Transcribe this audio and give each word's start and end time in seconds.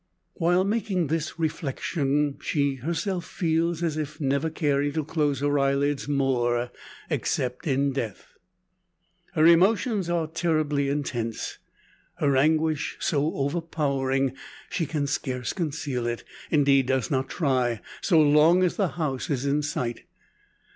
While 0.33 0.63
making 0.63 1.05
this 1.05 1.37
reflection 1.37 2.39
she 2.41 2.77
herself 2.77 3.23
feels, 3.23 3.83
as 3.83 3.97
if 3.97 4.19
never 4.19 4.49
caring 4.49 4.93
to 4.93 5.03
close 5.03 5.41
her 5.41 5.59
eyelids 5.59 6.07
more 6.07 6.71
except 7.11 7.67
in 7.67 7.91
death! 7.93 8.33
Her 9.35 9.45
emotions 9.45 10.09
are 10.09 10.25
terribly 10.25 10.89
intense, 10.89 11.59
her 12.15 12.35
anguish 12.35 12.97
so 12.99 13.35
overpowering, 13.35 14.33
she 14.71 14.87
can 14.87 15.05
scarce 15.05 15.53
conceal 15.53 16.07
it 16.07 16.23
indeed 16.49 16.87
does 16.87 17.11
not 17.11 17.29
try, 17.29 17.79
so 18.01 18.19
long 18.19 18.63
as 18.63 18.77
the 18.77 18.87
house 18.97 19.29
is 19.29 19.45
in 19.45 19.61
sight. 19.61 20.05